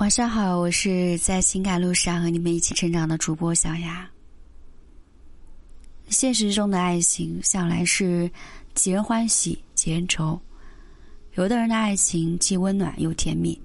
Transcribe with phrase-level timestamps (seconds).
[0.00, 4.10] 晚上好，我是在情感路上和你们一起成长的主播小雅。
[6.08, 8.28] 现实中的爱情向来是
[8.72, 10.40] 几人欢喜几人愁，
[11.34, 13.60] 有的人的爱情既温暖又甜蜜，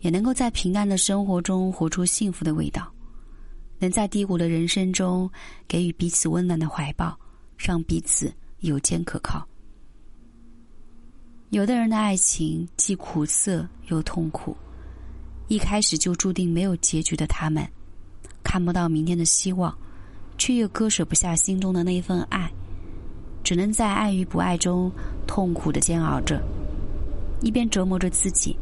[0.00, 2.90] 也能够在平淡的生活中活出幸福的味道，
[3.78, 5.30] 能在低谷的人生中
[5.68, 7.14] 给予彼此温暖的怀抱，
[7.58, 9.46] 让彼此有肩可靠。
[11.50, 14.56] 有的人的爱情既苦涩又痛苦。
[15.48, 17.66] 一开始就注定没有结局的他们，
[18.42, 19.76] 看不到明天的希望，
[20.38, 22.50] 却又割舍不下心中的那份爱，
[23.42, 24.90] 只能在爱与不爱中
[25.26, 26.42] 痛苦的煎熬着，
[27.42, 28.56] 一边折磨着自己，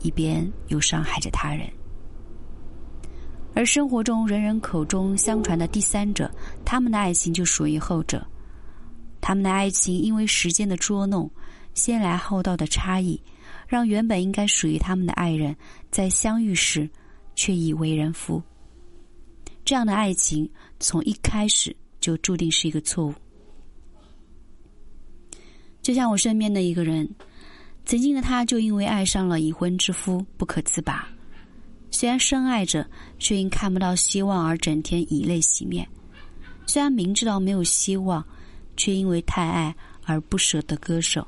[0.00, 1.68] 一边又伤害着他人。
[3.54, 6.30] 而生活中人人口中相传的第三者，
[6.64, 8.26] 他们的爱情就属于后者，
[9.20, 11.30] 他们的爱情因为时间的捉弄，
[11.74, 13.20] 先来后到的差异。
[13.72, 15.56] 让原本应该属于他们的爱人，
[15.90, 16.86] 在相遇时
[17.34, 18.42] 却已为人夫。
[19.64, 20.46] 这样的爱情
[20.78, 23.14] 从一开始就注定是一个错误。
[25.80, 27.08] 就像我身边的一个人，
[27.86, 31.08] 曾经的他就因为爱上了已婚之夫不可自拔，
[31.90, 32.86] 虽然深爱着，
[33.18, 35.82] 却因看不到希望而整天以泪洗面；
[36.66, 38.22] 虽然明知道没有希望，
[38.76, 41.26] 却因为太爱而不舍得割舍。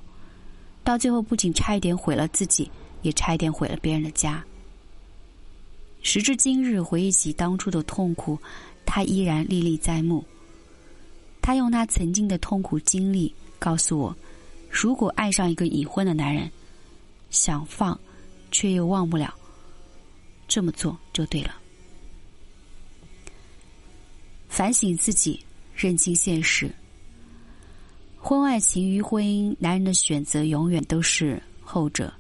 [0.84, 4.44] 到最后，不仅差一点毁了自己，也差一点毁了别人的家。
[6.02, 8.38] 时至今日，回忆起当初的痛苦，
[8.84, 10.22] 他依然历历在目。
[11.40, 14.14] 他用他曾经的痛苦经历告诉我：
[14.70, 16.50] 如果爱上一个已婚的男人，
[17.30, 17.98] 想放，
[18.50, 19.34] 却又忘不了，
[20.46, 21.54] 这么做就对了。
[24.48, 25.42] 反省自己，
[25.74, 26.70] 认清现实。
[28.26, 32.10] 婚外情与婚姻，男人的选择永远都是后者。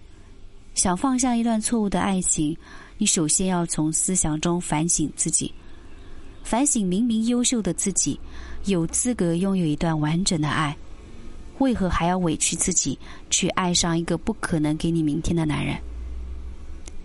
[0.74, 2.54] 想放下一段错误的爱情，
[2.98, 5.50] 你首先要从思想中反省自己，
[6.42, 8.20] 反省明明优秀的自己，
[8.66, 10.76] 有资格拥有一段完整的爱，
[11.56, 12.98] 为何还要委屈自己
[13.30, 15.74] 去爱上一个不可能给你明天的男人？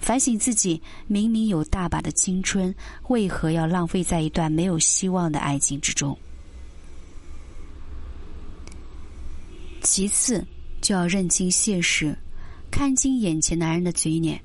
[0.02, 2.76] 反省自己，明明有大把的青春，
[3.08, 6.18] 为何要浪费在一段没有希望的爱情之中？
[9.82, 10.46] 其次，
[10.82, 12.18] 就要认清现实，
[12.70, 14.40] 看清眼前男人的嘴脸。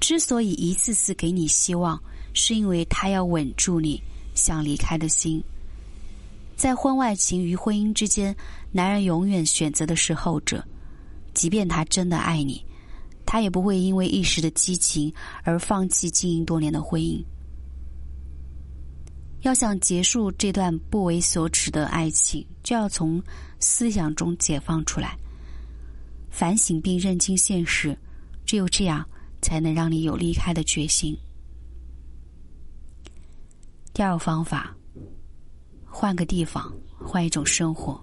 [0.00, 2.00] 之所以一次次给你希望，
[2.34, 4.02] 是因为他要稳住你
[4.34, 5.42] 想离开的心。
[6.56, 8.34] 在婚外情与婚姻之间，
[8.70, 10.64] 男人永远选择的是后者。
[11.32, 12.64] 即便他真的爱你，
[13.26, 17.20] 他也不会因为一时的激情而放弃经营多年的婚姻。
[19.44, 23.22] 要想结束这段不为所耻的爱情，就要从
[23.60, 25.14] 思想中解放出来，
[26.30, 27.94] 反省并认清现实，
[28.46, 29.06] 只有这样，
[29.42, 31.14] 才能让你有离开的决心。
[33.92, 34.74] 第二个方法，
[35.84, 38.02] 换个地方，换一种生活，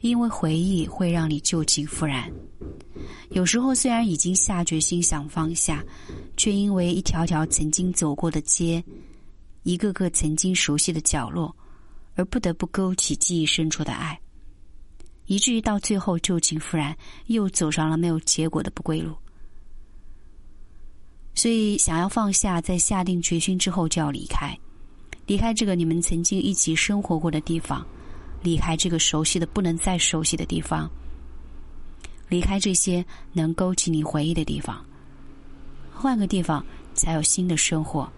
[0.00, 2.32] 因为回忆会让你旧情复燃。
[3.32, 5.84] 有时候虽然已经下决心想放下，
[6.38, 8.82] 却因为一条条曾经走过的街。
[9.62, 11.54] 一个个曾经熟悉的角落，
[12.14, 14.18] 而不得不勾起记忆深处的爱，
[15.26, 16.96] 以至于到最后旧情复燃，
[17.26, 19.14] 又走上了没有结果的不归路。
[21.34, 24.58] 所以，想要放下，在下定决心之后就要离开，
[25.26, 27.86] 离开这个你们曾经一起生活过的地方，
[28.42, 30.90] 离开这个熟悉的不能再熟悉的地方，
[32.28, 34.84] 离开这些能勾起你回忆的地方，
[35.92, 36.64] 换个地方，
[36.94, 38.10] 才有新的生活。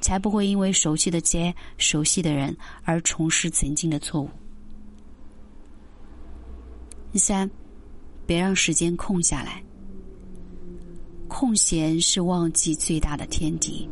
[0.00, 4.28] 才不会因为熟悉的街、熟悉的人而重拾曾经的错误。
[7.12, 7.50] 第三，
[8.26, 9.62] 别让时间空下来。
[11.28, 13.88] 空闲是忘记最大的天敌。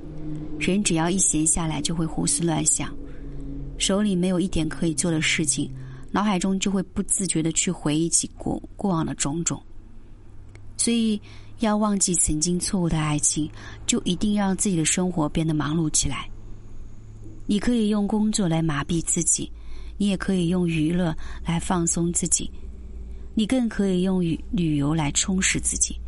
[0.59, 2.93] 人只要一闲下来，就会胡思乱想，
[3.79, 5.71] 手里没有一点可以做的事情，
[6.11, 9.63] 脑海中就会不自觉的去回忆起过过往的种种。
[10.77, 11.21] 所以。
[11.61, 13.51] 要忘记曾经错误的爱情，
[13.87, 16.29] 就一定让自己的生活变得忙碌起来。
[17.47, 19.51] 你可以用工作来麻痹自己，
[19.97, 22.51] 你也可以用娱乐来放松自己，
[23.35, 25.99] 你更可以用旅旅游来充实自己。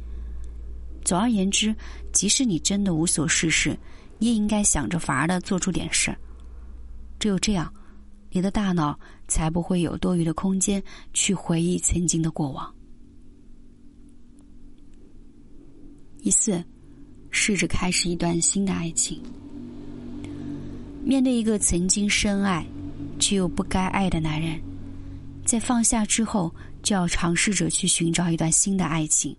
[1.05, 1.75] 总而言之，
[2.13, 3.77] 即使你真的无所事事，
[4.19, 6.19] 你也应该想着法儿的做出点事儿。
[7.19, 7.73] 只有这样，
[8.31, 8.97] 你的大脑
[9.27, 10.81] 才不会有多余的空间
[11.13, 12.73] 去回忆曾经的过往。
[16.31, 16.65] 第四，
[17.33, 19.21] 试着开始一段新的爱情。
[21.03, 22.65] 面对一个曾经深爱
[23.19, 24.63] 却又不该爱的男人，
[25.45, 26.55] 在放下之后，
[26.85, 29.35] 就要尝试着去寻找一段新的爱情。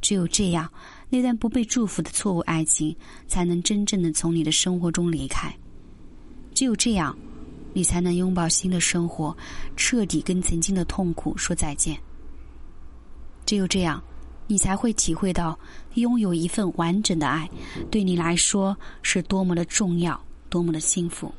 [0.00, 0.72] 只有这样，
[1.10, 2.96] 那段不被祝福的错误爱情，
[3.26, 5.52] 才能真正的从你的生活中离开。
[6.54, 7.18] 只有这样，
[7.72, 9.36] 你才能拥抱新的生活，
[9.74, 11.98] 彻底跟曾经的痛苦说再见。
[13.44, 14.00] 只有这样，
[14.48, 15.56] 你才会体会到
[15.94, 17.48] 拥有一份完整的爱，
[17.92, 21.32] 对你来说是多么的重要，多么的幸福。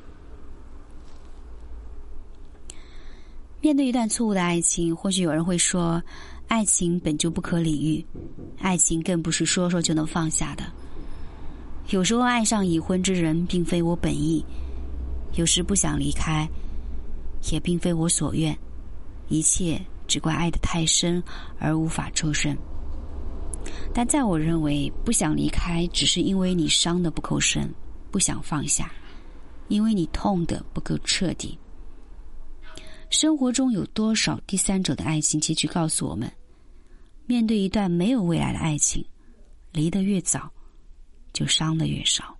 [3.59, 6.01] 面对一段错误的爱情，或许有人会说。
[6.47, 8.03] 爱情本就不可理喻，
[8.57, 10.63] 爱情更不是说说就能放下的。
[11.89, 14.43] 有时候爱上已婚之人，并非我本意；
[15.35, 16.49] 有时不想离开，
[17.51, 18.57] 也并非我所愿。
[19.27, 21.21] 一切只怪爱得太深
[21.59, 22.57] 而无法抽身。
[23.93, 27.73] 但在我认为，不想离开，只是因为你伤得不够深，
[28.11, 28.91] 不想放下，
[29.67, 31.57] 因为你痛得不够彻底。
[33.09, 36.31] 生活中有多少第三者的爱情结局告诉我们？
[37.25, 39.03] 面对一段没有未来的爱情，
[39.71, 40.49] 离得越早，
[41.33, 42.37] 就伤得越少。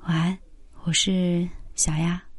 [0.00, 0.38] 晚安，
[0.84, 2.29] 我是小丫。